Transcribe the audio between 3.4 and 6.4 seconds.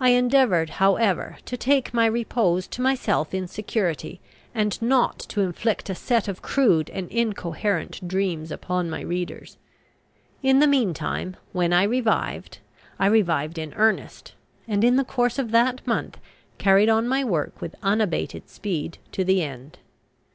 security, and not to inflict a set of